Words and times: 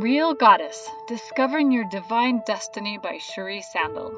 Real 0.00 0.34
Goddess 0.34 0.90
Discovering 1.06 1.70
Your 1.70 1.84
Divine 1.84 2.42
Destiny 2.44 2.98
by 2.98 3.18
Shuri 3.18 3.62
Sandal. 3.62 4.12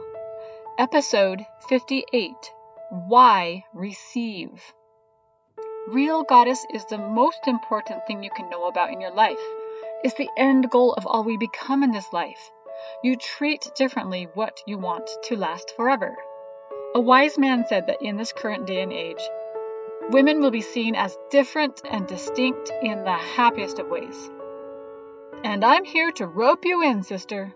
Episode 0.79 1.45
58 1.69 2.33
Why 2.89 3.63
Receive. 3.75 4.73
Real 5.87 6.23
Goddess 6.23 6.65
is 6.73 6.87
the 6.87 6.97
most 6.97 7.41
important 7.47 8.07
thing 8.07 8.23
you 8.23 8.31
can 8.31 8.49
know 8.49 8.69
about 8.69 8.91
in 8.91 9.03
your 9.03 9.11
life. 9.11 9.39
It's 10.03 10.15
the 10.15 10.31
end 10.39 10.71
goal 10.71 10.95
of 10.95 11.07
all 11.07 11.25
we 11.25 11.37
become 11.37 11.83
in 11.83 11.91
this 11.91 12.11
life. 12.11 12.51
You 13.05 13.17
treat 13.17 13.71
differently 13.77 14.29
what 14.33 14.63
you 14.67 14.79
want 14.79 15.11
to 15.25 15.37
last 15.37 15.75
forever. 15.77 16.17
A 16.95 17.01
wise 17.01 17.37
man 17.37 17.67
said 17.69 17.89
that 17.89 18.01
in 18.01 18.17
this 18.17 18.33
current 18.33 18.67
day 18.67 18.81
and 18.81 18.95
age, 18.95 19.21
women 20.09 20.41
will 20.41 20.51
be 20.51 20.63
seen 20.63 20.95
as 20.95 21.19
different 21.31 21.83
and 21.85 22.07
distinct 22.07 22.73
in 22.83 23.05
the 23.05 23.13
happiest 23.13 23.79
of 23.79 23.89
ways. 23.89 24.31
And 25.45 25.65
I'm 25.65 25.85
here 25.85 26.13
to 26.13 26.27
rope 26.27 26.65
you 26.65 26.83
in, 26.83 27.03
sister. 27.03 27.55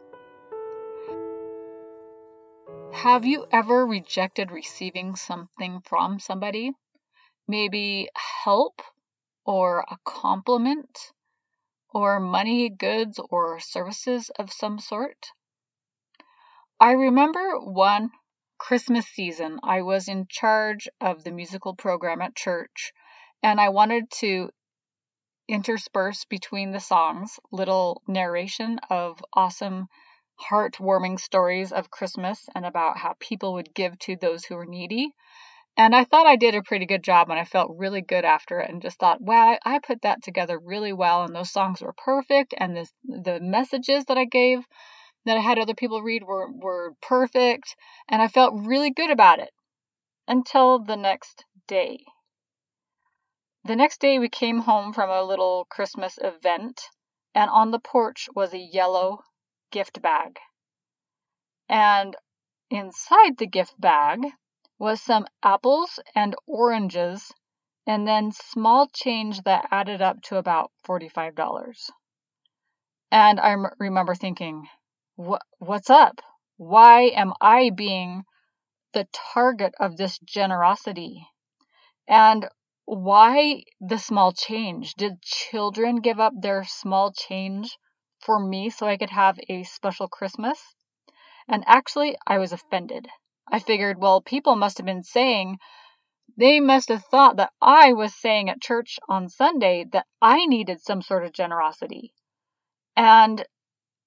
Have 2.93 3.25
you 3.25 3.47
ever 3.51 3.87
rejected 3.87 4.51
receiving 4.51 5.17
something 5.17 5.81
from 5.81 6.19
somebody? 6.19 6.73
Maybe 7.49 8.09
help 8.45 8.83
or 9.45 9.81
a 9.81 9.99
compliment 10.05 11.13
or 11.93 12.21
money, 12.21 12.69
goods, 12.69 13.19
or 13.31 13.59
services 13.61 14.31
of 14.39 14.53
some 14.53 14.79
sort? 14.79 15.33
I 16.79 16.93
remember 16.93 17.59
one 17.59 18.11
Christmas 18.59 19.07
season, 19.07 19.59
I 19.63 19.83
was 19.83 20.07
in 20.07 20.27
charge 20.29 20.87
of 21.01 21.25
the 21.25 21.31
musical 21.31 21.75
program 21.75 22.21
at 22.21 22.37
church, 22.37 22.93
and 23.43 23.59
I 23.59 23.71
wanted 23.71 24.11
to 24.19 24.51
intersperse 25.51 26.25
between 26.27 26.71
the 26.71 26.81
songs 26.81 27.41
little 27.51 28.03
narration 28.07 28.79
of 28.89 29.23
awesome, 29.33 29.89
heartwarming 30.41 31.19
stories 31.19 31.73
of 31.73 31.91
Christmas 31.91 32.49
and 32.55 32.65
about 32.65 32.97
how 32.97 33.15
people 33.19 33.55
would 33.55 33.75
give 33.75 33.99
to 33.99 34.17
those 34.17 34.45
who 34.45 34.55
were 34.55 34.65
needy. 34.65 35.13
And 35.77 35.95
I 35.95 36.05
thought 36.05 36.27
I 36.27 36.37
did 36.37 36.55
a 36.55 36.63
pretty 36.63 36.87
good 36.87 37.03
job 37.03 37.31
and 37.31 37.39
I 37.39 37.45
felt 37.45 37.77
really 37.77 38.01
good 38.01 38.25
after 38.25 38.61
it 38.61 38.71
and 38.71 38.81
just 38.81 38.99
thought, 38.99 39.21
wow, 39.21 39.59
I 39.65 39.81
put 39.81 40.03
that 40.03 40.23
together 40.23 40.59
really 40.59 40.93
well 40.93 41.25
and 41.25 41.35
those 41.35 41.51
songs 41.51 41.83
were 41.83 41.95
perfect 41.95 42.55
and 42.57 42.77
this, 42.77 42.93
the 43.05 43.41
messages 43.41 44.05
that 44.05 44.19
I 44.19 44.27
gave 44.27 44.61
that 45.25 45.37
I 45.37 45.41
had 45.41 45.59
other 45.59 45.75
people 45.75 46.03
read 46.03 46.23
were, 46.23 46.49
were 46.53 46.95
perfect 47.03 47.75
and 48.09 48.23
I 48.23 48.29
felt 48.29 48.67
really 48.67 48.91
good 48.91 49.11
about 49.11 49.41
it 49.41 49.51
until 50.29 50.79
the 50.79 50.97
next 50.97 51.45
day. 51.67 52.05
The 53.65 53.77
next 53.77 54.01
day, 54.01 54.19
we 54.19 54.31
came 54.31 54.61
home 54.61 54.93
from 54.93 55.11
a 55.11 55.23
little 55.23 55.67
Christmas 55.67 56.19
event, 56.23 56.83
and 57.35 57.51
on 57.51 57.71
the 57.71 57.79
porch 57.79 58.29
was 58.35 58.55
a 58.55 58.59
yellow 58.59 59.23
gift 59.71 60.01
bag. 60.01 60.39
And 61.69 62.17
inside 62.71 63.37
the 63.37 63.47
gift 63.47 63.79
bag 63.79 64.21
was 64.79 65.03
some 65.03 65.27
apples 65.43 66.01
and 66.15 66.35
oranges, 66.47 67.33
and 67.87 68.09
then 68.09 68.33
small 68.33 68.89
change 68.89 69.43
that 69.43 69.69
added 69.71 70.01
up 70.01 70.23
to 70.23 70.37
about 70.39 70.73
$45. 70.87 71.91
And 73.13 73.39
I 73.39 73.57
remember 73.79 74.15
thinking, 74.15 74.69
what, 75.17 75.43
what's 75.59 75.91
up? 75.91 76.21
Why 76.57 77.03
am 77.03 77.35
I 77.41 77.71
being 77.71 78.25
the 78.95 79.07
target 79.13 79.75
of 79.79 79.99
this 79.99 80.19
generosity? 80.21 81.27
And 82.09 82.49
why 82.91 83.63
the 83.81 83.99
small 83.99 84.33
change? 84.33 84.95
Did 84.95 85.23
children 85.23 86.01
give 86.01 86.19
up 86.19 86.33
their 86.37 86.65
small 86.65 87.13
change 87.13 87.79
for 88.19 88.41
me 88.41 88.69
so 88.69 88.89
I 88.89 88.97
could 88.97 89.11
have 89.11 89.39
a 89.49 89.63
special 89.63 90.09
Christmas? 90.09 90.59
And 91.47 91.63
actually, 91.69 92.17
I 92.27 92.39
was 92.39 92.53
offended. 92.53 93.07
I 93.49 93.61
figured, 93.61 94.01
well, 94.01 94.21
people 94.21 94.57
must 94.57 94.79
have 94.79 94.87
been 94.87 95.05
saying, 95.05 95.59
they 96.37 96.59
must 96.59 96.89
have 96.89 97.05
thought 97.05 97.37
that 97.37 97.53
I 97.63 97.93
was 97.93 98.13
saying 98.13 98.49
at 98.49 98.61
church 98.61 98.99
on 99.09 99.29
Sunday 99.29 99.85
that 99.93 100.07
I 100.21 100.47
needed 100.47 100.81
some 100.81 101.01
sort 101.01 101.25
of 101.25 101.33
generosity. 101.33 102.13
And 102.97 103.45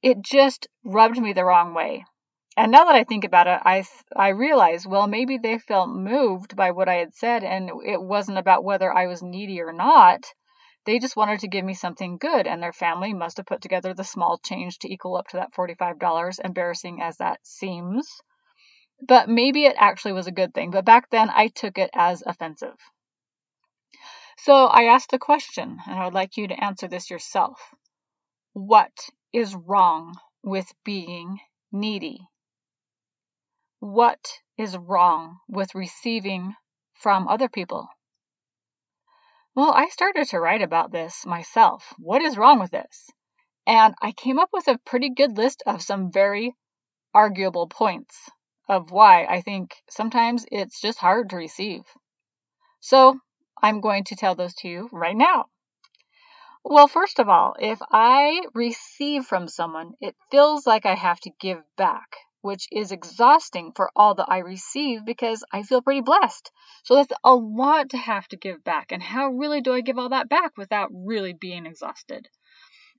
it 0.02 0.22
just 0.22 0.68
rubbed 0.84 1.18
me 1.18 1.32
the 1.32 1.46
wrong 1.46 1.74
way. 1.74 2.04
And 2.58 2.72
now 2.72 2.86
that 2.86 2.96
I 2.96 3.04
think 3.04 3.26
about 3.26 3.48
it, 3.48 3.62
I 3.64 3.84
I 4.16 4.30
realize, 4.30 4.88
well, 4.88 5.06
maybe 5.08 5.38
they 5.38 5.60
felt 5.60 5.90
moved 5.90 6.56
by 6.56 6.72
what 6.72 6.90
I 6.90 6.96
had 6.96 7.14
said, 7.14 7.44
and 7.44 7.70
it 7.86 8.02
wasn't 8.02 8.40
about 8.40 8.64
whether 8.64 8.92
I 8.92 9.06
was 9.06 9.22
needy 9.22 9.62
or 9.62 9.72
not. 9.72 10.34
They 10.86 11.00
just 11.00 11.16
wanted 11.16 11.40
to 11.42 11.48
give 11.48 11.64
me 11.66 11.74
something 11.74 12.18
good, 12.18 12.48
and 12.48 12.62
their 12.62 12.74
family 12.74 13.14
must 13.14 13.38
have 13.38 13.46
put 13.46 13.62
together 13.62 13.94
the 13.94 14.04
small 14.04 14.38
change 14.40 14.80
to 14.80 14.92
equal 14.92 15.16
up 15.16 15.28
to 15.30 15.38
that 15.38 15.54
$45, 15.54 16.40
embarrassing 16.40 17.02
as 17.02 17.18
that 17.18 17.46
seems. 17.46 18.22
But 19.02 19.30
maybe 19.30 19.66
it 19.66 19.76
actually 19.78 20.14
was 20.14 20.28
a 20.28 20.32
good 20.32 20.54
thing. 20.54 20.72
But 20.72 20.86
back 20.86 21.10
then, 21.10 21.30
I 21.30 21.50
took 21.50 21.78
it 21.78 21.92
as 21.94 22.24
offensive. 22.26 22.78
So 24.38 24.68
I 24.68 24.84
asked 24.84 25.10
the 25.10 25.18
question, 25.18 25.80
and 25.88 26.00
I 26.00 26.06
would 26.06 26.14
like 26.14 26.38
you 26.38 26.48
to 26.48 26.64
answer 26.64 26.88
this 26.88 27.10
yourself. 27.10 27.74
What 28.54 29.10
is 29.32 29.56
wrong 29.56 30.16
with 30.44 30.72
being 30.84 31.40
needy? 31.72 32.28
What 33.84 34.40
is 34.58 34.78
wrong 34.78 35.40
with 35.50 35.76
receiving 35.76 36.56
from 36.94 37.28
other 37.28 37.50
people? 37.50 37.90
Well, 39.56 39.74
I 39.74 39.90
started 39.90 40.30
to 40.30 40.40
write 40.40 40.62
about 40.62 40.94
this 40.94 41.26
myself. 41.26 41.94
What 41.98 42.22
is 42.22 42.38
wrong 42.38 42.62
with 42.62 42.72
this? 42.72 43.10
And 43.68 43.94
I 44.02 44.14
came 44.14 44.40
up 44.40 44.52
with 44.54 44.70
a 44.70 44.80
pretty 44.86 45.10
good 45.10 45.36
list 45.36 45.64
of 45.66 45.82
some 45.82 46.14
very 46.14 46.56
arguable 47.14 47.68
points 47.68 48.30
of 48.70 48.90
why 48.90 49.26
I 49.26 49.42
think 49.42 49.76
sometimes 49.90 50.46
it's 50.50 50.80
just 50.80 51.00
hard 51.00 51.32
to 51.32 51.36
receive. 51.36 51.82
So 52.80 53.20
I'm 53.62 53.82
going 53.82 54.06
to 54.06 54.16
tell 54.16 54.34
those 54.34 54.56
to 54.60 54.70
you 54.70 54.88
right 54.94 55.16
now. 55.16 55.48
Well, 56.64 56.88
first 56.88 57.20
of 57.20 57.28
all, 57.28 57.58
if 57.60 57.80
I 57.92 58.44
receive 58.54 59.26
from 59.26 59.50
someone, 59.50 59.96
it 60.00 60.16
feels 60.32 60.66
like 60.66 60.86
I 60.86 60.96
have 60.96 61.20
to 61.22 61.32
give 61.42 61.62
back 61.76 62.16
which 62.44 62.68
is 62.72 62.92
exhausting 62.92 63.72
for 63.74 63.90
all 63.96 64.16
that 64.16 64.28
I 64.30 64.40
receive 64.40 65.06
because 65.06 65.46
I 65.52 65.64
feel 65.64 65.82
pretty 65.82 66.02
blessed. 66.02 66.52
So 66.84 66.96
that's 66.96 67.14
a 67.24 67.34
lot 67.34 67.90
to 67.92 67.98
have 67.98 68.28
to 68.28 68.38
give 68.38 68.64
back. 68.66 68.92
And 68.92 69.02
how 69.02 69.30
really 69.30 69.62
do 69.62 69.74
I 69.74 69.80
give 69.80 69.98
all 69.98 70.10
that 70.10 70.28
back 70.28 70.58
without 70.58 70.90
really 70.94 71.34
being 71.34 71.66
exhausted? 71.66 72.28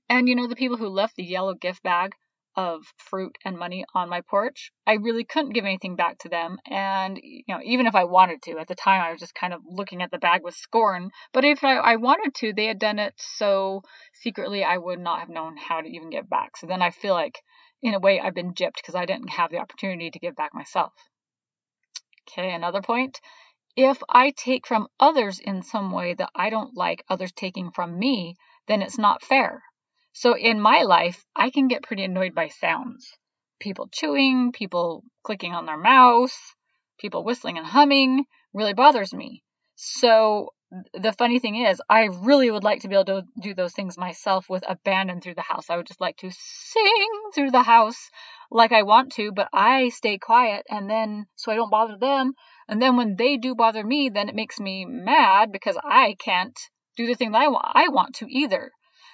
And 0.09 0.27
you 0.27 0.35
know, 0.35 0.47
the 0.47 0.55
people 0.55 0.77
who 0.77 0.87
left 0.87 1.15
the 1.15 1.23
yellow 1.23 1.53
gift 1.53 1.83
bag 1.83 2.15
of 2.55 2.81
fruit 2.97 3.37
and 3.45 3.57
money 3.57 3.85
on 3.93 4.09
my 4.09 4.21
porch, 4.21 4.71
I 4.87 4.93
really 4.93 5.25
couldn't 5.25 5.53
give 5.53 5.65
anything 5.65 5.95
back 5.95 6.17
to 6.19 6.29
them. 6.29 6.57
And, 6.65 7.19
you 7.21 7.43
know, 7.47 7.59
even 7.63 7.85
if 7.85 7.95
I 7.95 8.05
wanted 8.05 8.41
to, 8.43 8.57
at 8.57 8.67
the 8.67 8.75
time 8.75 9.01
I 9.01 9.11
was 9.11 9.19
just 9.19 9.35
kind 9.35 9.53
of 9.53 9.61
looking 9.67 10.01
at 10.01 10.09
the 10.09 10.17
bag 10.17 10.41
with 10.43 10.55
scorn. 10.55 11.11
But 11.33 11.45
if 11.45 11.63
I, 11.63 11.75
I 11.75 11.95
wanted 11.97 12.33
to, 12.35 12.53
they 12.53 12.65
had 12.65 12.79
done 12.79 12.97
it 12.97 13.13
so 13.17 13.83
secretly 14.13 14.63
I 14.63 14.77
would 14.77 14.99
not 14.99 15.19
have 15.19 15.29
known 15.29 15.55
how 15.57 15.81
to 15.81 15.87
even 15.87 16.09
give 16.09 16.29
back. 16.29 16.57
So 16.57 16.65
then 16.65 16.81
I 16.81 16.91
feel 16.91 17.13
like 17.13 17.41
in 17.85 17.93
a 17.93 17.99
way, 17.99 18.19
I've 18.19 18.33
been 18.33 18.55
gypped 18.55 18.77
because 18.77 18.95
I 18.95 19.05
didn't 19.05 19.29
have 19.29 19.51
the 19.51 19.59
opportunity 19.59 20.09
to 20.09 20.17
give 20.17 20.35
back 20.35 20.55
myself. 20.55 20.91
Okay, 22.27 22.51
another 22.51 22.81
point. 22.81 23.21
If 23.75 24.01
I 24.09 24.31
take 24.31 24.65
from 24.65 24.87
others 24.99 25.37
in 25.37 25.61
some 25.61 25.91
way 25.91 26.15
that 26.15 26.31
I 26.33 26.49
don't 26.49 26.75
like 26.75 27.05
others 27.07 27.31
taking 27.31 27.69
from 27.69 27.99
me, 27.99 28.37
then 28.67 28.81
it's 28.81 28.97
not 28.97 29.21
fair. 29.21 29.61
So 30.13 30.35
in 30.35 30.59
my 30.59 30.81
life, 30.81 31.23
I 31.35 31.51
can 31.51 31.67
get 31.67 31.83
pretty 31.83 32.03
annoyed 32.03 32.33
by 32.33 32.47
sounds. 32.47 33.07
People 33.59 33.87
chewing, 33.91 34.51
people 34.51 35.03
clicking 35.23 35.53
on 35.53 35.67
their 35.67 35.77
mouse, 35.77 36.55
people 36.97 37.23
whistling 37.23 37.59
and 37.59 37.67
humming 37.67 38.25
really 38.51 38.73
bothers 38.73 39.13
me. 39.13 39.43
So 39.75 40.54
the 40.93 41.13
funny 41.13 41.39
thing 41.39 41.55
is, 41.55 41.81
I 41.89 42.05
really 42.05 42.49
would 42.49 42.63
like 42.63 42.81
to 42.81 42.87
be 42.87 42.95
able 42.95 43.05
to 43.05 43.23
do 43.41 43.53
those 43.53 43.73
things 43.73 43.97
myself 43.97 44.49
with 44.49 44.63
abandon 44.67 45.21
through 45.21 45.35
the 45.35 45.41
house. 45.41 45.69
I 45.69 45.77
would 45.77 45.87
just 45.87 46.01
like 46.01 46.17
to 46.17 46.31
sing 46.31 47.09
through 47.33 47.51
the 47.51 47.63
house 47.63 48.09
like 48.51 48.71
I 48.71 48.83
want 48.83 49.13
to, 49.13 49.31
but 49.31 49.49
I 49.53 49.89
stay 49.89 50.17
quiet 50.17 50.65
and 50.69 50.89
then 50.89 51.27
so 51.35 51.51
I 51.51 51.55
don't 51.55 51.69
bother 51.69 51.97
them. 51.97 52.33
And 52.67 52.81
then 52.81 52.97
when 52.97 53.15
they 53.15 53.37
do 53.37 53.55
bother 53.55 53.83
me, 53.83 54.09
then 54.09 54.27
it 54.27 54.35
makes 54.35 54.59
me 54.59 54.85
mad 54.85 55.51
because 55.51 55.77
I 55.83 56.15
can't 56.19 56.57
do 56.97 57.05
the 57.05 57.15
thing 57.15 57.31
that 57.31 57.41
I 57.41 57.47
want 57.47 57.65
I 57.73 57.89
want 57.89 58.15
to 58.15 58.27
either. 58.29 58.71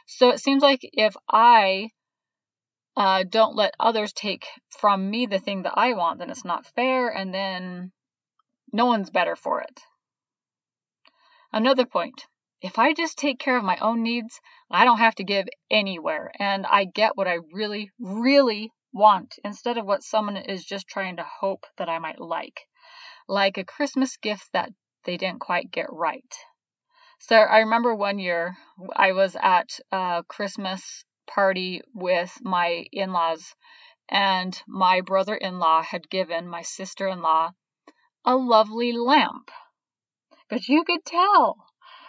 So 0.07 0.29
it 0.29 0.39
seems 0.39 0.61
like 0.61 0.81
if 0.83 1.15
I 1.29 1.89
uh, 2.95 3.23
don't 3.23 3.55
let 3.55 3.73
others 3.79 4.13
take 4.13 4.47
from 4.69 5.09
me 5.09 5.25
the 5.25 5.39
thing 5.39 5.63
that 5.63 5.73
I 5.77 5.93
want, 5.93 6.19
then 6.19 6.29
it's 6.29 6.45
not 6.45 6.65
fair, 6.65 7.07
and 7.09 7.33
then 7.33 7.91
no 8.73 8.85
one's 8.85 9.09
better 9.09 9.35
for 9.35 9.61
it. 9.61 9.79
Another 11.53 11.85
point. 11.85 12.27
If 12.61 12.79
I 12.79 12.93
just 12.93 13.17
take 13.17 13.39
care 13.39 13.57
of 13.57 13.63
my 13.63 13.77
own 13.77 14.03
needs, 14.03 14.39
I 14.69 14.85
don't 14.85 14.99
have 14.99 15.15
to 15.15 15.23
give 15.23 15.47
anywhere 15.69 16.31
and 16.39 16.65
I 16.65 16.85
get 16.85 17.17
what 17.17 17.27
I 17.27 17.39
really, 17.51 17.91
really 17.99 18.71
want 18.93 19.37
instead 19.43 19.77
of 19.77 19.85
what 19.85 20.03
someone 20.03 20.37
is 20.37 20.63
just 20.63 20.87
trying 20.87 21.17
to 21.17 21.23
hope 21.23 21.65
that 21.77 21.89
I 21.89 21.99
might 21.99 22.19
like. 22.19 22.61
Like 23.27 23.57
a 23.57 23.65
Christmas 23.65 24.17
gift 24.17 24.49
that 24.53 24.69
they 25.03 25.17
didn't 25.17 25.39
quite 25.39 25.71
get 25.71 25.91
right. 25.91 26.33
So 27.19 27.35
I 27.35 27.59
remember 27.59 27.93
one 27.93 28.17
year 28.17 28.57
I 28.95 29.11
was 29.11 29.35
at 29.35 29.79
a 29.91 30.23
Christmas 30.27 31.03
party 31.27 31.81
with 31.93 32.35
my 32.41 32.85
in 32.91 33.11
laws, 33.11 33.55
and 34.09 34.59
my 34.67 35.01
brother 35.01 35.35
in 35.35 35.59
law 35.59 35.81
had 35.81 36.09
given 36.09 36.47
my 36.47 36.61
sister 36.61 37.07
in 37.07 37.21
law 37.21 37.51
a 38.25 38.35
lovely 38.35 38.91
lamp. 38.91 39.51
But 40.51 40.67
you 40.67 40.83
could 40.83 41.05
tell 41.05 41.65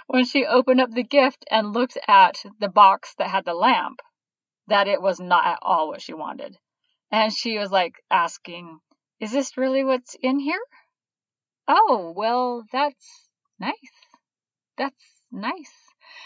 when 0.09 0.25
she 0.25 0.45
opened 0.45 0.81
up 0.81 0.91
the 0.91 1.05
gift 1.05 1.45
and 1.49 1.73
looked 1.73 1.97
at 2.09 2.43
the 2.59 2.69
box 2.69 3.15
that 3.19 3.31
had 3.31 3.45
the 3.45 3.55
lamp 3.55 4.01
that 4.67 4.89
it 4.89 5.01
was 5.01 5.21
not 5.21 5.47
at 5.47 5.61
all 5.63 5.87
what 5.87 6.03
she 6.03 6.13
wanted. 6.13 6.59
And 7.09 7.33
she 7.33 7.57
was 7.57 7.71
like 7.71 7.95
asking, 8.11 8.81
Is 9.21 9.31
this 9.31 9.57
really 9.57 9.85
what's 9.85 10.17
in 10.21 10.41
here? 10.41 10.61
Oh, 11.69 12.13
well, 12.17 12.65
that's 12.73 13.29
nice. 13.61 13.75
That's 14.77 15.23
nice. 15.31 15.73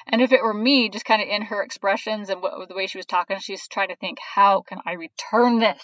And 0.07 0.23
if 0.23 0.33
it 0.33 0.43
were 0.43 0.55
me, 0.55 0.89
just 0.89 1.05
kind 1.05 1.21
of 1.21 1.29
in 1.29 1.43
her 1.43 1.63
expressions 1.63 2.31
and 2.31 2.41
what, 2.41 2.67
the 2.67 2.75
way 2.75 2.87
she 2.87 2.97
was 2.97 3.05
talking, 3.05 3.39
she's 3.41 3.69
trying 3.69 3.89
to 3.89 3.97
think, 3.97 4.17
how 4.21 4.63
can 4.63 4.79
I 4.87 4.93
return 4.93 5.59
this? 5.59 5.83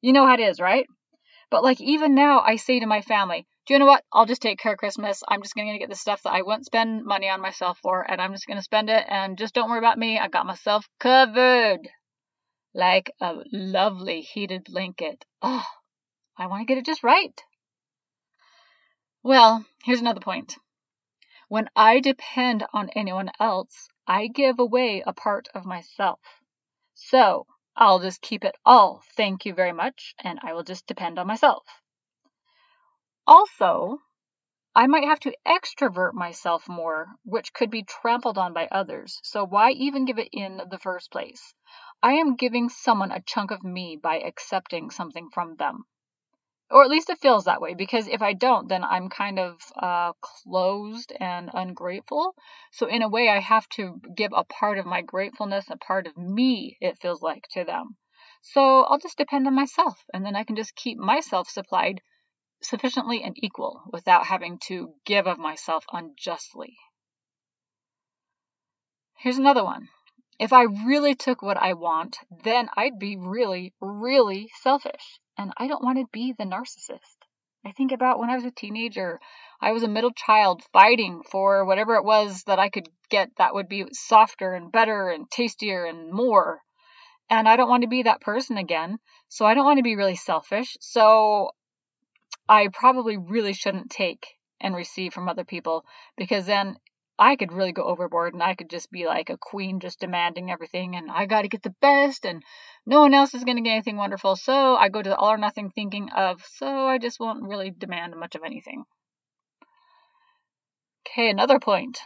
You 0.00 0.14
know 0.14 0.26
how 0.26 0.34
it 0.34 0.40
is, 0.40 0.58
right? 0.58 0.86
But 1.50 1.62
like 1.62 1.82
even 1.82 2.14
now, 2.14 2.40
I 2.40 2.56
say 2.56 2.80
to 2.80 2.86
my 2.86 3.02
family, 3.02 3.46
do 3.66 3.74
you 3.74 3.78
know 3.78 3.86
what? 3.86 4.04
I'll 4.12 4.26
just 4.26 4.42
take 4.42 4.58
care 4.58 4.72
of 4.72 4.78
Christmas. 4.78 5.22
I'm 5.26 5.42
just 5.42 5.54
going 5.54 5.72
to 5.72 5.78
get 5.78 5.88
the 5.88 5.94
stuff 5.94 6.22
that 6.24 6.34
I 6.34 6.42
wouldn't 6.42 6.66
spend 6.66 7.04
money 7.04 7.28
on 7.28 7.40
myself 7.40 7.78
for, 7.82 8.02
and 8.08 8.20
I'm 8.20 8.32
just 8.32 8.46
going 8.46 8.58
to 8.58 8.62
spend 8.62 8.90
it. 8.90 9.04
And 9.08 9.38
just 9.38 9.54
don't 9.54 9.70
worry 9.70 9.78
about 9.78 9.98
me. 9.98 10.18
I 10.18 10.28
got 10.28 10.46
myself 10.46 10.86
covered 11.00 11.88
like 12.74 13.10
a 13.20 13.36
lovely 13.52 14.20
heated 14.20 14.64
blanket. 14.64 15.24
Oh, 15.40 15.64
I 16.36 16.46
want 16.46 16.60
to 16.60 16.66
get 16.66 16.78
it 16.78 16.84
just 16.84 17.02
right. 17.02 17.40
Well, 19.22 19.64
here's 19.82 20.00
another 20.00 20.20
point. 20.20 20.56
When 21.48 21.70
I 21.74 22.00
depend 22.00 22.66
on 22.74 22.90
anyone 22.90 23.30
else, 23.40 23.88
I 24.06 24.26
give 24.26 24.58
away 24.58 25.02
a 25.06 25.14
part 25.14 25.48
of 25.54 25.64
myself. 25.64 26.20
So 26.94 27.46
I'll 27.76 28.00
just 28.00 28.20
keep 28.20 28.44
it 28.44 28.56
all, 28.64 29.02
thank 29.16 29.46
you 29.46 29.54
very 29.54 29.72
much, 29.72 30.14
and 30.18 30.38
I 30.42 30.52
will 30.52 30.64
just 30.64 30.86
depend 30.86 31.18
on 31.18 31.26
myself. 31.26 31.64
Also, 33.26 34.02
I 34.74 34.86
might 34.86 35.04
have 35.04 35.20
to 35.20 35.36
extrovert 35.46 36.14
myself 36.14 36.68
more, 36.68 37.16
which 37.24 37.52
could 37.52 37.70
be 37.70 37.82
trampled 37.82 38.38
on 38.38 38.52
by 38.52 38.68
others. 38.68 39.20
So 39.22 39.44
why 39.44 39.70
even 39.70 40.04
give 40.04 40.18
it 40.18 40.28
in 40.32 40.62
the 40.70 40.78
first 40.78 41.10
place? 41.10 41.54
I 42.02 42.14
am 42.14 42.36
giving 42.36 42.68
someone 42.68 43.12
a 43.12 43.22
chunk 43.22 43.50
of 43.50 43.64
me 43.64 43.96
by 43.96 44.20
accepting 44.20 44.90
something 44.90 45.30
from 45.30 45.56
them 45.56 45.86
or 46.70 46.82
at 46.82 46.90
least 46.90 47.10
it 47.10 47.20
feels 47.20 47.44
that 47.44 47.60
way 47.60 47.74
because 47.74 48.08
if 48.08 48.22
I 48.22 48.32
don't, 48.32 48.68
then 48.68 48.82
I'm 48.82 49.08
kind 49.08 49.38
of 49.38 49.60
uh, 49.80 50.12
closed 50.20 51.12
and 51.20 51.50
ungrateful. 51.52 52.34
So, 52.72 52.86
in 52.86 53.02
a 53.02 53.08
way, 53.08 53.28
I 53.28 53.38
have 53.38 53.68
to 53.70 54.00
give 54.16 54.32
a 54.34 54.44
part 54.44 54.78
of 54.78 54.86
my 54.86 55.02
gratefulness, 55.02 55.70
a 55.70 55.76
part 55.76 56.06
of 56.06 56.16
me, 56.16 56.76
it 56.80 56.98
feels 57.00 57.22
like, 57.22 57.46
to 57.52 57.64
them. 57.64 57.96
So, 58.42 58.82
I'll 58.84 58.98
just 58.98 59.18
depend 59.18 59.46
on 59.46 59.54
myself 59.54 60.02
and 60.12 60.24
then 60.24 60.34
I 60.34 60.44
can 60.44 60.56
just 60.56 60.74
keep 60.74 60.98
myself 60.98 61.48
supplied 61.48 62.00
sufficiently 62.64 63.22
and 63.22 63.34
equal 63.36 63.82
without 63.92 64.26
having 64.26 64.58
to 64.66 64.94
give 65.04 65.26
of 65.26 65.38
myself 65.38 65.84
unjustly. 65.92 66.76
Here's 69.16 69.38
another 69.38 69.64
one. 69.64 69.88
If 70.38 70.52
I 70.52 70.62
really 70.62 71.14
took 71.14 71.42
what 71.42 71.56
I 71.56 71.74
want, 71.74 72.18
then 72.42 72.68
I'd 72.76 72.98
be 72.98 73.16
really, 73.16 73.72
really 73.80 74.50
selfish 74.60 75.20
and 75.38 75.52
I 75.56 75.66
don't 75.66 75.84
want 75.84 75.98
to 75.98 76.06
be 76.12 76.34
the 76.36 76.44
narcissist. 76.44 77.18
I 77.64 77.72
think 77.72 77.92
about 77.92 78.18
when 78.18 78.28
I 78.28 78.34
was 78.34 78.44
a 78.44 78.50
teenager, 78.50 79.20
I 79.60 79.72
was 79.72 79.82
a 79.82 79.88
middle 79.88 80.12
child 80.12 80.62
fighting 80.72 81.22
for 81.22 81.64
whatever 81.64 81.94
it 81.94 82.04
was 82.04 82.42
that 82.44 82.58
I 82.58 82.68
could 82.68 82.88
get 83.08 83.30
that 83.38 83.54
would 83.54 83.68
be 83.68 83.86
softer 83.92 84.52
and 84.52 84.70
better 84.70 85.08
and 85.08 85.30
tastier 85.30 85.86
and 85.86 86.12
more. 86.12 86.60
And 87.30 87.48
I 87.48 87.56
don't 87.56 87.70
want 87.70 87.82
to 87.82 87.88
be 87.88 88.02
that 88.02 88.20
person 88.20 88.58
again. 88.58 88.98
So 89.28 89.46
I 89.46 89.54
don't 89.54 89.64
want 89.64 89.78
to 89.78 89.82
be 89.82 89.96
really 89.96 90.16
selfish. 90.16 90.76
So 90.80 91.52
I 92.48 92.68
probably 92.68 93.16
really 93.16 93.52
shouldn't 93.52 93.90
take 93.90 94.26
and 94.60 94.74
receive 94.74 95.12
from 95.12 95.28
other 95.28 95.44
people 95.44 95.84
because 96.16 96.46
then 96.46 96.76
I 97.18 97.36
could 97.36 97.52
really 97.52 97.72
go 97.72 97.84
overboard 97.84 98.34
and 98.34 98.42
I 98.42 98.54
could 98.54 98.68
just 98.68 98.90
be 98.90 99.06
like 99.06 99.30
a 99.30 99.38
queen 99.38 99.78
just 99.80 100.00
demanding 100.00 100.50
everything 100.50 100.96
and 100.96 101.10
I 101.10 101.26
got 101.26 101.42
to 101.42 101.48
get 101.48 101.62
the 101.62 101.74
best 101.80 102.26
and 102.26 102.42
no 102.86 103.00
one 103.00 103.14
else 103.14 103.34
is 103.34 103.44
going 103.44 103.56
to 103.56 103.62
get 103.62 103.70
anything 103.70 103.96
wonderful. 103.96 104.36
So 104.36 104.76
I 104.76 104.88
go 104.88 105.00
to 105.00 105.10
the 105.10 105.16
all 105.16 105.32
or 105.32 105.38
nothing 105.38 105.70
thinking 105.70 106.10
of, 106.10 106.42
so 106.44 106.66
I 106.66 106.98
just 106.98 107.20
won't 107.20 107.48
really 107.48 107.70
demand 107.70 108.14
much 108.16 108.34
of 108.34 108.42
anything. 108.44 108.84
Okay, 111.06 111.30
another 111.30 111.60
point. 111.60 112.00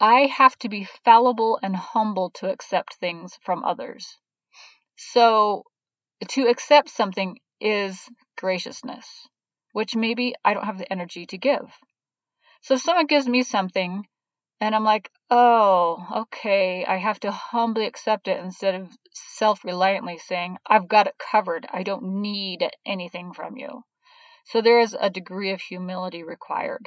I 0.00 0.22
have 0.22 0.56
to 0.60 0.68
be 0.68 0.88
fallible 1.04 1.58
and 1.62 1.76
humble 1.76 2.30
to 2.36 2.50
accept 2.50 2.94
things 2.94 3.38
from 3.42 3.64
others. 3.64 4.18
So 4.96 5.64
to 6.28 6.48
accept 6.48 6.88
something 6.88 7.38
is 7.60 8.08
graciousness, 8.36 9.28
which 9.72 9.96
maybe 9.96 10.34
I 10.44 10.54
don't 10.54 10.66
have 10.66 10.78
the 10.78 10.90
energy 10.92 11.26
to 11.26 11.38
give. 11.38 11.72
So 12.60 12.74
if 12.74 12.82
someone 12.82 13.06
gives 13.06 13.26
me 13.26 13.42
something 13.42 14.06
and 14.60 14.74
I'm 14.74 14.84
like, 14.84 15.10
oh, 15.30 16.06
okay, 16.22 16.84
I 16.84 16.98
have 16.98 17.18
to 17.20 17.32
humbly 17.32 17.86
accept 17.86 18.28
it 18.28 18.38
instead 18.38 18.76
of 18.76 18.96
self 19.12 19.64
reliantly 19.64 20.18
saying, 20.18 20.58
I've 20.64 20.86
got 20.86 21.08
it 21.08 21.18
covered. 21.18 21.66
I 21.72 21.82
don't 21.82 22.20
need 22.22 22.68
anything 22.86 23.32
from 23.32 23.56
you. 23.56 23.82
So 24.44 24.60
there 24.60 24.78
is 24.78 24.96
a 24.98 25.10
degree 25.10 25.50
of 25.50 25.60
humility 25.60 26.22
required. 26.22 26.86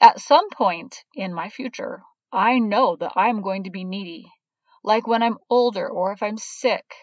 At 0.00 0.20
some 0.20 0.50
point 0.50 1.04
in 1.14 1.32
my 1.32 1.48
future, 1.48 2.02
I 2.32 2.58
know 2.58 2.96
that 2.96 3.12
I'm 3.14 3.42
going 3.42 3.64
to 3.64 3.70
be 3.70 3.84
needy, 3.84 4.32
like 4.82 5.06
when 5.06 5.22
I'm 5.22 5.38
older 5.48 5.88
or 5.88 6.12
if 6.12 6.22
I'm 6.22 6.38
sick. 6.38 6.94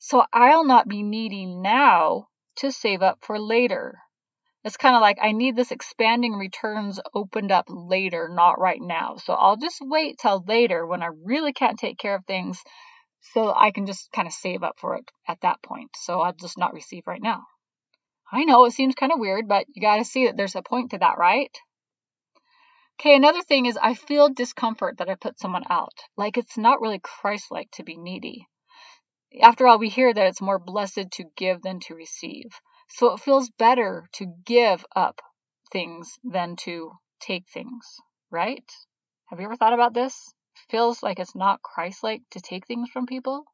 So 0.00 0.24
I'll 0.32 0.64
not 0.64 0.88
be 0.88 1.02
needy 1.02 1.46
now 1.46 2.28
to 2.58 2.72
save 2.72 3.02
up 3.02 3.18
for 3.22 3.38
later. 3.38 3.98
It's 4.64 4.76
kind 4.76 4.96
of 4.96 5.00
like 5.00 5.18
I 5.20 5.32
need 5.32 5.56
this 5.56 5.70
expanding 5.70 6.34
returns 6.34 7.00
opened 7.14 7.52
up 7.52 7.66
later, 7.68 8.28
not 8.28 8.58
right 8.58 8.80
now. 8.80 9.16
So 9.16 9.32
I'll 9.32 9.56
just 9.56 9.78
wait 9.80 10.18
till 10.18 10.44
later 10.46 10.86
when 10.86 11.02
I 11.02 11.08
really 11.24 11.52
can't 11.52 11.78
take 11.78 11.98
care 11.98 12.14
of 12.14 12.24
things 12.26 12.60
so 13.32 13.52
I 13.54 13.70
can 13.70 13.86
just 13.86 14.10
kind 14.12 14.26
of 14.26 14.34
save 14.34 14.62
up 14.62 14.76
for 14.78 14.96
it 14.96 15.10
at 15.26 15.40
that 15.42 15.62
point. 15.62 15.90
So 15.96 16.20
I'll 16.20 16.34
just 16.34 16.58
not 16.58 16.74
receive 16.74 17.04
right 17.06 17.22
now. 17.22 17.44
I 18.30 18.44
know 18.44 18.64
it 18.64 18.72
seems 18.72 18.94
kind 18.94 19.12
of 19.12 19.18
weird, 19.18 19.48
but 19.48 19.66
you 19.72 19.80
got 19.80 19.96
to 19.96 20.04
see 20.04 20.26
that 20.26 20.36
there's 20.36 20.56
a 20.56 20.62
point 20.62 20.90
to 20.90 20.98
that, 20.98 21.18
right? 21.18 21.56
Okay, 23.00 23.14
another 23.14 23.42
thing 23.42 23.66
is 23.66 23.78
I 23.80 23.94
feel 23.94 24.28
discomfort 24.28 24.98
that 24.98 25.08
I 25.08 25.14
put 25.14 25.38
someone 25.38 25.64
out. 25.70 25.94
Like 26.16 26.36
it's 26.36 26.58
not 26.58 26.80
really 26.80 26.98
Christ 26.98 27.46
like 27.50 27.70
to 27.72 27.84
be 27.84 27.96
needy. 27.96 28.48
After 29.42 29.66
all, 29.66 29.78
we 29.78 29.88
hear 29.88 30.12
that 30.12 30.26
it's 30.26 30.40
more 30.40 30.58
blessed 30.58 31.10
to 31.12 31.24
give 31.36 31.62
than 31.62 31.80
to 31.80 31.94
receive. 31.94 32.50
So 32.88 33.12
it 33.12 33.20
feels 33.20 33.50
better 33.50 34.06
to 34.14 34.26
give 34.44 34.84
up 34.96 35.20
things 35.72 36.18
than 36.24 36.56
to 36.56 36.92
take 37.20 37.48
things, 37.48 37.98
right? 38.30 38.64
Have 39.26 39.40
you 39.40 39.46
ever 39.46 39.56
thought 39.56 39.74
about 39.74 39.94
this? 39.94 40.32
feels 40.70 41.02
like 41.02 41.18
it's 41.18 41.34
not 41.34 41.62
Christ 41.62 42.02
like 42.02 42.22
to 42.30 42.40
take 42.40 42.66
things 42.66 42.90
from 42.90 43.06
people. 43.06 43.44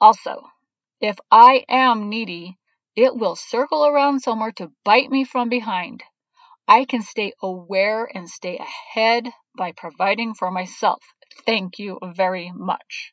Also, 0.00 0.42
if 1.00 1.18
I 1.30 1.64
am 1.68 2.08
needy, 2.08 2.56
it 2.94 3.14
will 3.16 3.36
circle 3.36 3.86
around 3.86 4.20
somewhere 4.20 4.52
to 4.52 4.72
bite 4.84 5.10
me 5.10 5.24
from 5.24 5.48
behind. 5.48 6.02
I 6.68 6.84
can 6.84 7.02
stay 7.02 7.32
aware 7.42 8.04
and 8.04 8.28
stay 8.28 8.58
ahead 8.58 9.30
by 9.56 9.72
providing 9.72 10.34
for 10.34 10.50
myself. 10.50 11.02
Thank 11.44 11.78
you 11.78 11.98
very 12.02 12.50
much. 12.52 13.12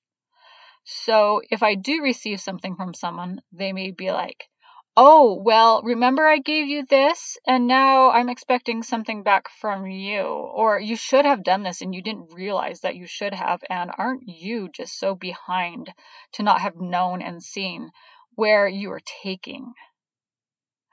So 0.85 1.41
if 1.49 1.63
I 1.63 1.75
do 1.75 2.01
receive 2.01 2.41
something 2.41 2.75
from 2.75 2.93
someone, 2.93 3.41
they 3.51 3.73
may 3.73 3.91
be 3.91 4.11
like, 4.11 4.49
Oh, 4.95 5.41
well, 5.41 5.81
remember 5.81 6.27
I 6.27 6.37
gave 6.37 6.67
you 6.67 6.85
this 6.85 7.37
and 7.47 7.65
now 7.65 8.11
I'm 8.11 8.29
expecting 8.29 8.83
something 8.83 9.23
back 9.23 9.49
from 9.49 9.87
you. 9.87 10.21
Or 10.21 10.79
you 10.79 10.95
should 10.95 11.25
have 11.25 11.43
done 11.43 11.63
this 11.63 11.81
and 11.81 11.95
you 11.95 12.03
didn't 12.03 12.33
realize 12.33 12.81
that 12.81 12.95
you 12.95 13.07
should 13.07 13.33
have. 13.33 13.63
And 13.69 13.91
aren't 13.97 14.27
you 14.27 14.69
just 14.69 14.99
so 14.99 15.15
behind 15.15 15.91
to 16.33 16.43
not 16.43 16.61
have 16.61 16.75
known 16.75 17.23
and 17.23 17.41
seen 17.41 17.91
where 18.35 18.67
you 18.67 18.91
are 18.91 19.01
taking? 19.23 19.73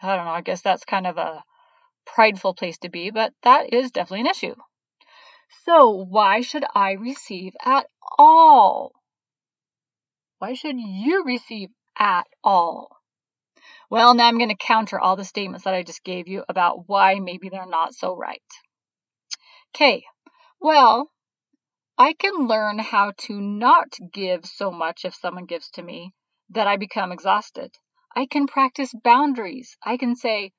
I 0.00 0.16
don't 0.16 0.24
know. 0.24 0.32
I 0.32 0.40
guess 0.40 0.62
that's 0.62 0.84
kind 0.84 1.06
of 1.06 1.18
a 1.18 1.44
prideful 2.06 2.54
place 2.54 2.78
to 2.78 2.88
be, 2.88 3.10
but 3.10 3.34
that 3.42 3.72
is 3.72 3.90
definitely 3.90 4.20
an 4.20 4.26
issue. 4.28 4.54
So 5.64 5.90
why 5.90 6.42
should 6.42 6.64
I 6.74 6.92
receive 6.92 7.54
at 7.64 7.86
all? 8.18 8.92
Why 10.38 10.54
should 10.54 10.78
you 10.78 11.24
receive 11.24 11.70
at 11.98 12.26
all? 12.44 12.96
Well, 13.90 14.14
now 14.14 14.28
I'm 14.28 14.38
going 14.38 14.50
to 14.50 14.56
counter 14.56 15.00
all 15.00 15.16
the 15.16 15.24
statements 15.24 15.64
that 15.64 15.74
I 15.74 15.82
just 15.82 16.04
gave 16.04 16.28
you 16.28 16.44
about 16.48 16.88
why 16.88 17.18
maybe 17.18 17.48
they're 17.48 17.66
not 17.66 17.94
so 17.94 18.16
right. 18.16 18.40
Okay, 19.74 20.04
well, 20.60 21.10
I 21.98 22.12
can 22.12 22.46
learn 22.46 22.78
how 22.78 23.12
to 23.26 23.40
not 23.40 23.98
give 24.12 24.46
so 24.46 24.70
much 24.70 25.04
if 25.04 25.14
someone 25.14 25.46
gives 25.46 25.70
to 25.72 25.82
me 25.82 26.14
that 26.50 26.66
I 26.68 26.76
become 26.76 27.12
exhausted. 27.12 27.74
I 28.14 28.26
can 28.26 28.46
practice 28.46 28.94
boundaries. 28.94 29.76
I 29.82 29.96
can 29.96 30.14
say, 30.14 30.52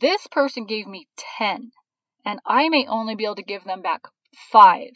this 0.00 0.26
person 0.26 0.66
gave 0.66 0.86
me 0.86 1.06
10, 1.38 1.70
and 2.24 2.40
I 2.46 2.68
may 2.68 2.86
only 2.86 3.14
be 3.14 3.24
able 3.24 3.36
to 3.36 3.42
give 3.42 3.64
them 3.64 3.82
back 3.82 4.02
5. 4.52 4.90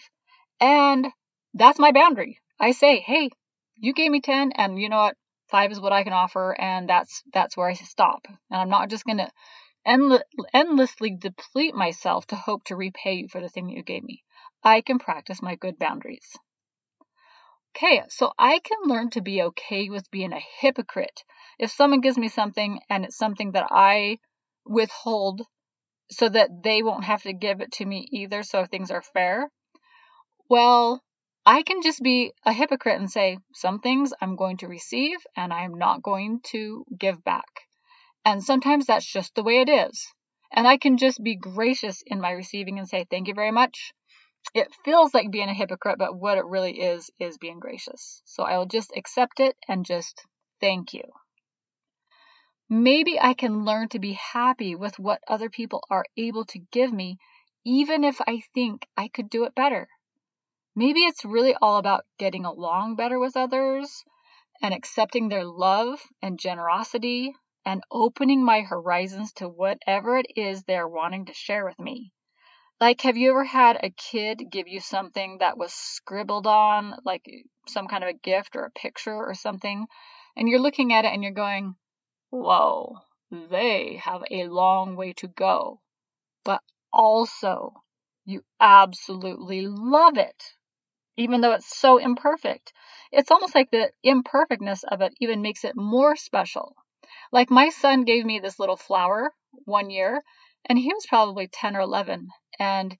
And 0.60 1.08
that's 1.54 1.78
my 1.78 1.92
boundary. 1.92 2.38
I 2.60 2.72
say, 2.72 3.00
hey, 3.00 3.30
you 3.76 3.92
gave 3.92 4.10
me 4.10 4.20
10 4.20 4.52
and 4.52 4.80
you 4.80 4.88
know 4.88 4.98
what? 4.98 5.16
Five 5.48 5.72
is 5.72 5.80
what 5.80 5.92
I 5.92 6.04
can 6.04 6.12
offer 6.12 6.56
and 6.58 6.88
that's, 6.88 7.22
that's 7.32 7.56
where 7.56 7.68
I 7.68 7.74
stop. 7.74 8.26
And 8.26 8.60
I'm 8.60 8.70
not 8.70 8.88
just 8.88 9.04
going 9.04 9.18
to 9.18 9.30
endlessly 10.54 11.16
deplete 11.18 11.74
myself 11.74 12.26
to 12.28 12.36
hope 12.36 12.64
to 12.64 12.76
repay 12.76 13.14
you 13.14 13.28
for 13.28 13.40
the 13.40 13.48
thing 13.48 13.66
that 13.66 13.76
you 13.76 13.82
gave 13.82 14.04
me. 14.04 14.22
I 14.62 14.80
can 14.80 14.98
practice 14.98 15.42
my 15.42 15.56
good 15.56 15.78
boundaries. 15.78 16.36
Okay, 17.76 18.02
so 18.08 18.32
I 18.38 18.60
can 18.60 18.78
learn 18.84 19.10
to 19.10 19.22
be 19.22 19.42
okay 19.42 19.88
with 19.88 20.10
being 20.10 20.32
a 20.32 20.44
hypocrite. 20.60 21.24
If 21.58 21.70
someone 21.70 22.00
gives 22.00 22.18
me 22.18 22.28
something 22.28 22.80
and 22.88 23.04
it's 23.04 23.16
something 23.16 23.52
that 23.52 23.66
I 23.70 24.18
withhold 24.64 25.42
so 26.12 26.28
that 26.28 26.62
they 26.62 26.82
won't 26.82 27.04
have 27.04 27.22
to 27.22 27.32
give 27.32 27.60
it 27.60 27.72
to 27.72 27.84
me 27.84 28.06
either, 28.12 28.42
so 28.42 28.64
things 28.64 28.90
are 28.90 29.02
fair, 29.02 29.50
well, 30.48 31.02
I 31.44 31.62
can 31.62 31.82
just 31.82 32.02
be 32.02 32.32
a 32.44 32.52
hypocrite 32.52 33.00
and 33.00 33.10
say, 33.10 33.38
some 33.54 33.80
things 33.80 34.12
I'm 34.20 34.36
going 34.36 34.58
to 34.58 34.68
receive 34.68 35.16
and 35.36 35.52
I'm 35.52 35.74
not 35.74 36.02
going 36.02 36.40
to 36.52 36.84
give 36.96 37.24
back. 37.24 37.48
And 38.24 38.44
sometimes 38.44 38.86
that's 38.86 39.10
just 39.10 39.34
the 39.34 39.42
way 39.42 39.60
it 39.60 39.68
is. 39.68 40.06
And 40.52 40.68
I 40.68 40.76
can 40.76 40.98
just 40.98 41.22
be 41.22 41.36
gracious 41.36 42.02
in 42.06 42.20
my 42.20 42.30
receiving 42.32 42.78
and 42.78 42.88
say, 42.88 43.06
thank 43.10 43.26
you 43.28 43.34
very 43.34 43.50
much. 43.50 43.92
It 44.54 44.68
feels 44.84 45.14
like 45.14 45.30
being 45.30 45.48
a 45.48 45.54
hypocrite, 45.54 45.98
but 45.98 46.14
what 46.14 46.38
it 46.38 46.44
really 46.44 46.78
is, 46.78 47.10
is 47.18 47.38
being 47.38 47.58
gracious. 47.58 48.22
So 48.26 48.42
I 48.42 48.58
will 48.58 48.66
just 48.66 48.92
accept 48.94 49.40
it 49.40 49.56
and 49.68 49.86
just 49.86 50.22
thank 50.60 50.92
you. 50.92 51.04
Maybe 52.68 53.20
I 53.20 53.34
can 53.34 53.64
learn 53.64 53.88
to 53.90 53.98
be 53.98 54.12
happy 54.12 54.74
with 54.74 54.98
what 54.98 55.22
other 55.28 55.50
people 55.50 55.84
are 55.90 56.04
able 56.16 56.44
to 56.46 56.58
give 56.58 56.92
me, 56.92 57.18
even 57.64 58.04
if 58.04 58.20
I 58.26 58.42
think 58.54 58.86
I 58.96 59.08
could 59.08 59.28
do 59.28 59.44
it 59.44 59.54
better. 59.54 59.88
Maybe 60.74 61.00
it's 61.00 61.24
really 61.24 61.54
all 61.54 61.76
about 61.76 62.06
getting 62.18 62.44
along 62.44 62.96
better 62.96 63.18
with 63.18 63.36
others 63.36 64.04
and 64.62 64.72
accepting 64.72 65.28
their 65.28 65.44
love 65.44 66.00
and 66.22 66.38
generosity 66.38 67.34
and 67.64 67.82
opening 67.90 68.44
my 68.44 68.62
horizons 68.62 69.32
to 69.34 69.48
whatever 69.48 70.16
it 70.16 70.26
is 70.34 70.62
they're 70.62 70.88
wanting 70.88 71.26
to 71.26 71.34
share 71.34 71.64
with 71.64 71.78
me. 71.78 72.12
Like, 72.80 73.02
have 73.02 73.16
you 73.16 73.30
ever 73.30 73.44
had 73.44 73.78
a 73.82 73.90
kid 73.90 74.50
give 74.50 74.66
you 74.66 74.80
something 74.80 75.38
that 75.38 75.58
was 75.58 75.72
scribbled 75.72 76.46
on, 76.46 76.94
like 77.04 77.24
some 77.68 77.86
kind 77.86 78.02
of 78.02 78.10
a 78.10 78.18
gift 78.18 78.56
or 78.56 78.64
a 78.64 78.70
picture 78.70 79.14
or 79.14 79.34
something, 79.34 79.86
and 80.36 80.48
you're 80.48 80.58
looking 80.58 80.92
at 80.92 81.04
it 81.04 81.12
and 81.12 81.22
you're 81.22 81.32
going, 81.32 81.76
whoa, 82.32 82.96
they 83.30 84.00
have 84.02 84.22
a 84.30 84.48
long 84.48 84.96
way 84.96 85.12
to 85.12 85.28
go. 85.28 85.80
But 86.44 86.62
also, 86.92 87.74
you 88.24 88.42
absolutely 88.58 89.66
love 89.66 90.16
it, 90.16 90.42
even 91.16 91.42
though 91.42 91.52
it's 91.52 91.78
so 91.78 91.98
imperfect. 91.98 92.72
It's 93.12 93.30
almost 93.30 93.54
like 93.54 93.70
the 93.70 93.92
imperfectness 94.02 94.82
of 94.84 95.02
it 95.02 95.12
even 95.20 95.42
makes 95.42 95.62
it 95.62 95.76
more 95.76 96.16
special. 96.16 96.74
Like 97.30 97.50
my 97.50 97.68
son 97.68 98.04
gave 98.04 98.24
me 98.24 98.40
this 98.40 98.58
little 98.58 98.76
flower 98.76 99.34
one 99.66 99.90
year, 99.90 100.22
and 100.64 100.78
he 100.78 100.92
was 100.92 101.06
probably 101.06 101.48
10 101.48 101.76
or 101.76 101.80
11. 101.80 102.28
And 102.58 102.96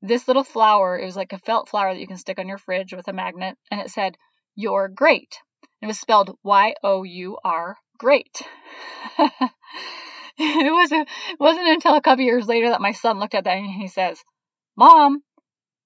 this 0.00 0.28
little 0.28 0.44
flower, 0.44 0.96
it 0.96 1.04
was 1.04 1.16
like 1.16 1.32
a 1.32 1.38
felt 1.38 1.68
flower 1.68 1.92
that 1.92 2.00
you 2.00 2.06
can 2.06 2.18
stick 2.18 2.38
on 2.38 2.46
your 2.46 2.58
fridge 2.58 2.94
with 2.94 3.08
a 3.08 3.12
magnet, 3.12 3.58
and 3.70 3.80
it 3.80 3.90
said, 3.90 4.16
You're 4.54 4.88
great. 4.88 5.38
It 5.82 5.86
was 5.86 5.98
spelled 5.98 6.38
Y 6.44 6.74
O 6.84 7.02
U 7.02 7.38
R, 7.42 7.76
great. 8.00 8.42
it 10.38 10.72
wasn't 10.72 11.08
it 11.30 11.38
wasn't 11.38 11.68
until 11.68 11.94
a 11.94 12.00
couple 12.00 12.24
years 12.24 12.46
later 12.46 12.70
that 12.70 12.80
my 12.80 12.92
son 12.92 13.20
looked 13.20 13.34
at 13.34 13.44
that 13.44 13.58
and 13.58 13.70
he 13.70 13.88
says, 13.88 14.18
Mom, 14.76 15.22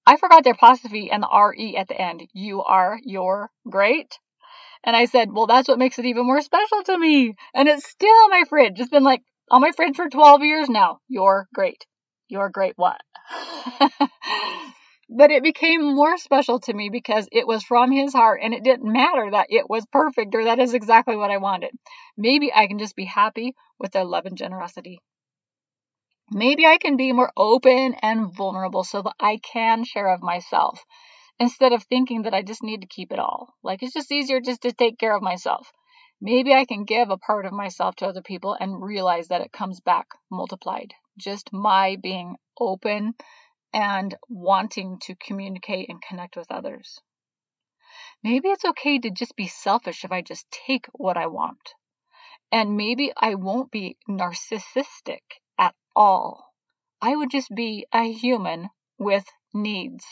I 0.07 0.15
forgot 0.15 0.45
the 0.45 0.51
apostrophe 0.51 1.11
and 1.11 1.21
the 1.21 1.27
R 1.27 1.53
E 1.53 1.75
at 1.77 1.89
the 1.89 1.99
end. 1.99 2.21
You 2.33 2.63
are, 2.63 2.97
you're 3.03 3.51
great. 3.69 4.17
And 4.83 4.95
I 4.95 5.05
said, 5.05 5.29
well, 5.31 5.47
that's 5.47 5.67
what 5.67 5.79
makes 5.79 5.99
it 5.99 6.05
even 6.05 6.25
more 6.25 6.41
special 6.41 6.83
to 6.83 6.97
me. 6.97 7.35
And 7.53 7.67
it's 7.67 7.89
still 7.89 8.15
on 8.15 8.29
my 8.29 8.43
fridge. 8.47 8.79
It's 8.79 8.89
been 8.89 9.03
like 9.03 9.21
on 9.51 9.61
my 9.61 9.71
fridge 9.75 9.95
for 9.95 10.07
12 10.07 10.43
years 10.43 10.69
now. 10.69 10.99
You're 11.09 11.47
great. 11.53 11.85
You're 12.29 12.49
great 12.49 12.73
what? 12.77 13.01
but 15.17 15.31
it 15.31 15.43
became 15.43 15.95
more 15.95 16.17
special 16.17 16.59
to 16.59 16.73
me 16.73 16.89
because 16.89 17.29
it 17.31 17.47
was 17.47 17.63
from 17.63 17.89
his 17.89 18.13
heart 18.13 18.41
and 18.43 18.53
it 18.53 18.63
didn't 18.63 18.91
matter 18.91 19.31
that 19.31 19.47
it 19.49 19.69
was 19.69 19.85
perfect 19.85 20.35
or 20.35 20.43
that 20.43 20.59
is 20.59 20.73
exactly 20.73 21.15
what 21.15 21.31
I 21.31 21.37
wanted. 21.37 21.71
Maybe 22.17 22.51
I 22.53 22.67
can 22.67 22.79
just 22.79 22.97
be 22.97 23.05
happy 23.05 23.55
with 23.79 23.93
their 23.93 24.03
love 24.03 24.25
and 24.25 24.37
generosity. 24.37 24.99
Maybe 26.31 26.65
I 26.65 26.77
can 26.77 26.97
be 26.97 27.13
more 27.13 27.31
open 27.37 27.95
and 28.01 28.35
vulnerable 28.35 28.83
so 28.83 29.03
that 29.03 29.15
I 29.19 29.37
can 29.37 29.85
share 29.85 30.09
of 30.09 30.21
myself 30.21 30.83
instead 31.39 31.71
of 31.71 31.83
thinking 31.83 32.23
that 32.23 32.33
I 32.33 32.41
just 32.41 32.63
need 32.63 32.81
to 32.81 32.87
keep 32.87 33.13
it 33.13 33.19
all. 33.19 33.53
Like 33.63 33.83
it's 33.83 33.93
just 33.93 34.11
easier 34.11 34.41
just 34.41 34.63
to 34.63 34.73
take 34.73 34.97
care 34.97 35.15
of 35.15 35.21
myself. 35.21 35.71
Maybe 36.19 36.53
I 36.53 36.65
can 36.65 36.83
give 36.83 37.09
a 37.09 37.17
part 37.17 37.45
of 37.45 37.53
myself 37.53 37.95
to 37.97 38.07
other 38.07 38.21
people 38.21 38.57
and 38.59 38.83
realize 38.83 39.29
that 39.29 39.41
it 39.41 39.53
comes 39.53 39.79
back 39.79 40.07
multiplied. 40.29 40.93
Just 41.17 41.53
my 41.53 41.95
being 42.01 42.35
open 42.59 43.13
and 43.75 44.15
wanting 44.29 44.97
to 45.01 45.15
communicate 45.15 45.89
and 45.89 46.01
connect 46.01 46.37
with 46.37 46.49
others. 46.49 47.01
Maybe 48.23 48.47
it's 48.47 48.63
okay 48.63 48.97
to 48.99 49.09
just 49.09 49.35
be 49.35 49.47
selfish 49.47 50.05
if 50.05 50.13
I 50.13 50.21
just 50.21 50.49
take 50.49 50.87
what 50.93 51.17
I 51.17 51.27
want. 51.27 51.73
And 52.53 52.77
maybe 52.77 53.11
I 53.17 53.35
won't 53.35 53.71
be 53.71 53.97
narcissistic 54.09 55.23
at 55.59 55.75
all. 55.93 56.53
I 57.01 57.17
would 57.17 57.29
just 57.29 57.53
be 57.53 57.85
a 57.91 58.09
human 58.09 58.69
with 58.97 59.25
needs. 59.53 60.05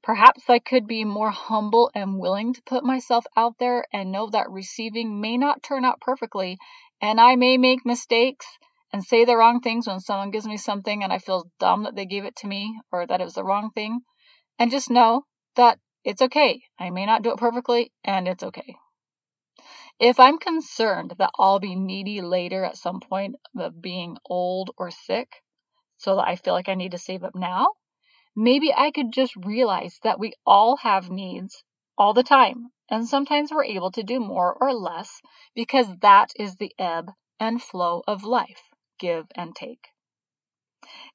Perhaps 0.00 0.48
I 0.48 0.60
could 0.60 0.86
be 0.86 1.04
more 1.04 1.30
humble 1.30 1.90
and 1.96 2.20
willing 2.20 2.54
to 2.54 2.62
put 2.62 2.84
myself 2.84 3.26
out 3.36 3.58
there 3.58 3.84
and 3.92 4.12
know 4.12 4.30
that 4.30 4.50
receiving 4.50 5.20
may 5.20 5.36
not 5.36 5.64
turn 5.64 5.84
out 5.84 6.00
perfectly, 6.00 6.58
and 7.02 7.20
I 7.20 7.34
may 7.34 7.58
make 7.58 7.84
mistakes 7.84 8.46
and 8.92 9.04
say 9.04 9.24
the 9.24 9.36
wrong 9.36 9.60
things 9.60 9.86
when 9.86 10.00
someone 10.00 10.30
gives 10.30 10.46
me 10.46 10.56
something 10.56 11.04
and 11.04 11.12
I 11.12 11.18
feel 11.18 11.48
dumb 11.60 11.84
that 11.84 11.94
they 11.94 12.06
gave 12.06 12.24
it 12.24 12.36
to 12.36 12.48
me 12.48 12.80
or 12.90 13.06
that 13.06 13.20
it 13.20 13.24
was 13.24 13.34
the 13.34 13.44
wrong 13.44 13.70
thing. 13.70 14.00
And 14.58 14.70
just 14.70 14.90
know 14.90 15.24
that 15.54 15.78
it's 16.04 16.22
okay. 16.22 16.62
I 16.78 16.90
may 16.90 17.06
not 17.06 17.22
do 17.22 17.30
it 17.30 17.38
perfectly, 17.38 17.92
and 18.04 18.26
it's 18.26 18.42
okay. 18.42 18.76
If 19.98 20.18
I'm 20.18 20.38
concerned 20.38 21.14
that 21.18 21.30
I'll 21.38 21.60
be 21.60 21.76
needy 21.76 22.20
later 22.20 22.64
at 22.64 22.76
some 22.76 23.00
point 23.00 23.36
of 23.56 23.80
being 23.80 24.16
old 24.24 24.70
or 24.76 24.90
sick, 24.90 25.42
so 25.98 26.16
that 26.16 26.26
I 26.26 26.36
feel 26.36 26.54
like 26.54 26.68
I 26.68 26.74
need 26.74 26.92
to 26.92 26.98
save 26.98 27.22
up 27.22 27.34
now, 27.34 27.74
maybe 28.34 28.72
I 28.74 28.90
could 28.90 29.12
just 29.12 29.36
realize 29.36 29.98
that 30.02 30.18
we 30.18 30.32
all 30.46 30.76
have 30.78 31.10
needs 31.10 31.62
all 31.98 32.14
the 32.14 32.22
time. 32.22 32.72
And 32.90 33.06
sometimes 33.06 33.52
we're 33.52 33.64
able 33.64 33.92
to 33.92 34.02
do 34.02 34.18
more 34.18 34.56
or 34.60 34.72
less 34.72 35.20
because 35.54 35.86
that 35.98 36.32
is 36.36 36.56
the 36.56 36.72
ebb 36.78 37.12
and 37.38 37.62
flow 37.62 38.02
of 38.08 38.24
life 38.24 38.69
give 39.00 39.26
and 39.34 39.56
take. 39.56 39.88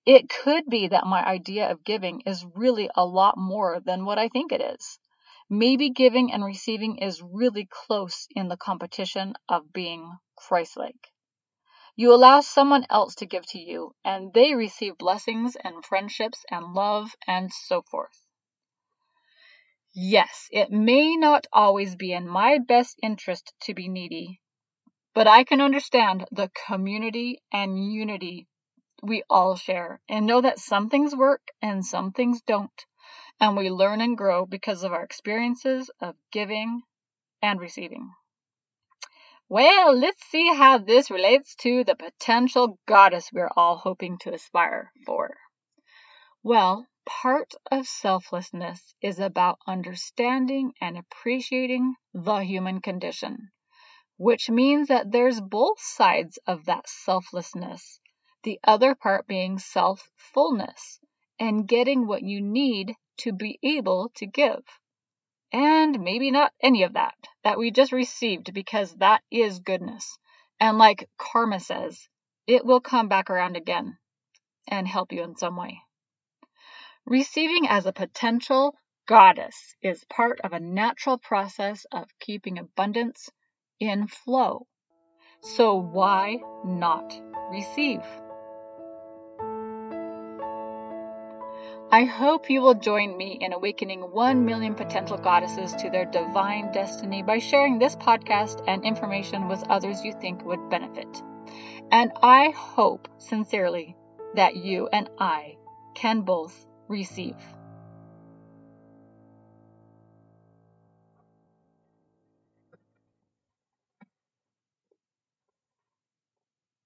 It 0.06 0.30
could 0.30 0.65
be 0.70 0.88
that 0.89 1.08
my 1.08 1.24
idea 1.25 1.72
of 1.72 1.84
giving 1.84 2.22
is 2.22 2.46
really 2.54 2.89
a 2.96 3.06
lot 3.06 3.38
more 3.38 3.80
than 3.80 4.04
what 4.04 4.20
I 4.20 4.27
think 4.27 4.51
it 4.51 4.62
is. 4.62 5.00
Maybe 5.50 5.89
giving 5.89 6.34
and 6.34 6.44
receiving 6.44 6.98
is 6.98 7.22
really 7.22 7.65
close 7.65 8.27
in 8.32 8.48
the 8.48 8.58
competition 8.58 9.36
of 9.48 9.72
being 9.72 10.18
Christ 10.36 10.75
like. 10.75 11.12
You 11.96 12.13
allow 12.13 12.42
someone 12.42 12.86
else 12.89 13.15
to 13.15 13.25
give 13.25 13.46
to 13.48 13.60
you, 13.60 13.96
and 14.04 14.34
they 14.34 14.54
receive 14.54 14.98
blessings 14.98 15.56
and 15.56 15.86
friendships 15.86 16.44
and 16.51 16.74
love 16.74 17.15
and 17.25 17.54
so 17.54 17.84
forth. 17.84 18.27
Yes, 19.94 20.50
it 20.51 20.72
may 20.72 21.15
not 21.15 21.48
always 21.54 21.96
be 21.96 22.12
in 22.12 22.27
my 22.27 22.58
best 22.58 23.00
interest 23.01 23.54
to 23.62 23.74
be 23.74 23.88
needy, 23.88 24.42
but 25.15 25.27
I 25.27 25.45
can 25.45 25.62
understand 25.62 26.25
the 26.31 26.51
community 26.67 27.41
and 27.51 27.91
unity 27.91 28.48
we 29.01 29.24
all 29.29 29.55
share 29.55 30.01
and 30.10 30.25
know 30.25 30.41
that 30.41 30.60
some 30.60 30.89
things 30.89 31.15
work 31.15 31.41
and 31.62 31.86
some 31.86 32.12
things 32.12 32.41
don't. 32.41 32.86
And 33.39 33.55
we 33.55 33.69
learn 33.69 34.01
and 34.01 34.17
grow 34.17 34.45
because 34.45 34.84
of 34.84 34.91
our 34.91 35.03
experiences 35.03 35.89
of 36.01 36.15
giving 36.31 36.81
and 37.41 37.60
receiving. 37.60 38.12
Well, 39.48 39.95
let's 39.95 40.25
see 40.25 40.53
how 40.53 40.79
this 40.79 41.12
relates 41.12 41.55
to 41.57 41.84
the 41.84 41.95
potential 41.95 42.79
goddess 42.88 43.29
we're 43.31 43.51
all 43.55 43.77
hoping 43.77 44.17
to 44.19 44.34
aspire 44.34 44.91
for. 45.05 45.36
Well, 46.43 46.88
part 47.05 47.53
of 47.72 47.88
selflessness 47.88 48.95
is 49.01 49.19
about 49.19 49.60
understanding 49.67 50.74
and 50.81 50.98
appreciating 50.98 51.95
the 52.13 52.39
human 52.39 52.81
condition, 52.81 53.51
which 54.17 54.50
means 54.50 54.88
that 54.88 55.12
there's 55.12 55.41
both 55.41 55.79
sides 55.79 56.39
of 56.48 56.65
that 56.65 56.88
selflessness, 56.88 58.00
the 58.43 58.60
other 58.63 58.95
part 58.95 59.27
being 59.27 59.60
self-fullness 59.60 61.00
and 61.39 61.67
getting 61.67 62.07
what 62.07 62.24
you 62.24 62.41
need 62.41 62.93
to 63.17 63.34
be 63.34 63.60
able 63.63 64.12
to 64.15 64.25
give 64.25 64.63
and 65.55 66.01
maybe 66.01 66.31
not 66.31 66.51
any 66.62 66.84
of 66.84 66.93
that 66.93 67.15
that 67.43 67.57
we 67.57 67.72
just 67.72 67.93
received 67.93 68.53
because 68.53 68.93
that 68.95 69.22
is 69.31 69.60
goodness. 69.60 70.17
And 70.60 70.77
like 70.77 71.10
karma 71.17 71.62
says, 71.62 72.10
it 72.45 72.65
will 72.65 72.81
come 72.81 73.07
back 73.07 73.29
around 73.29 73.55
again 73.55 73.98
and 74.67 74.86
help 74.86 75.13
you 75.13 75.24
in 75.24 75.38
some 75.38 75.55
way. 75.55 75.79
Receiving 77.05 77.67
as 77.69 77.86
a 77.86 77.93
potential 77.93 78.75
goddess 79.07 79.75
is 79.81 80.03
part 80.05 80.41
of 80.41 80.51
a 80.51 80.60
natural 80.60 81.17
process 81.17 81.86
of 81.91 82.10
keeping 82.19 82.57
abundance 82.57 83.29
in 83.79 84.08
flow. 84.08 84.67
So 85.41 85.75
why 85.75 86.38
not 86.63 87.20
receive? 87.51 88.01
I 91.91 92.03
hope 92.03 92.50
you 92.50 92.62
will 92.62 92.74
join 92.74 93.15
me 93.15 93.38
in 93.39 93.53
awakening 93.53 94.01
1 94.01 94.44
million 94.44 94.74
potential 94.74 95.17
goddesses 95.17 95.72
to 95.75 95.89
their 95.89 96.05
divine 96.05 96.72
destiny 96.72 97.22
by 97.22 97.38
sharing 97.39 97.77
this 97.77 97.96
podcast 97.96 98.63
and 98.67 98.84
information 98.84 99.48
with 99.48 99.63
others 99.70 100.03
you 100.03 100.12
think 100.20 100.44
would 100.44 100.70
benefit. 100.70 101.22
And 101.91 102.12
I 102.22 102.50
hope 102.50 103.08
sincerely 103.17 103.96
that 104.34 104.55
you 104.55 104.89
and 104.91 105.10
I 105.20 105.58
can 105.94 106.22
both 106.22 106.65
receive. 106.88 107.38